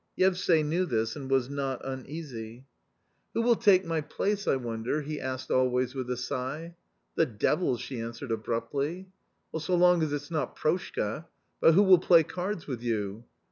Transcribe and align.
Yevsay 0.17 0.63
knew 0.63 0.83
this, 0.87 1.15
and 1.15 1.29
was 1.29 1.47
not 1.47 1.79
uneasy. 1.85 2.55
4 2.55 2.55
A 2.55 2.55
COMMON 2.55 2.55
STORY" 2.55 2.63
Who 3.35 3.41
will 3.43 3.55
take 3.55 3.85
my 3.85 4.01
place, 4.01 4.47
I 4.47 4.55
wonder?" 4.55 5.01
he 5.03 5.21
asked 5.21 5.51
always 5.51 5.93
with 5.93 6.09
a 6.09 6.17
sigh." 6.17 6.73
The 7.17 7.27
devil!" 7.27 7.77
she 7.77 7.99
answered 8.01 8.31
abruptly." 8.31 9.09
So 9.59 9.75
long 9.75 10.01
as 10.01 10.11
it's 10.11 10.31
not 10.31 10.55
Proshka. 10.55 11.27
But 11.59 11.75
who 11.75 11.83
will 11.83 11.99
play 11.99 12.23
cards 12.23 12.65
with 12.65 12.81
you 12.81 13.25